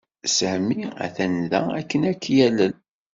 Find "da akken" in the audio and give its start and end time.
1.51-2.01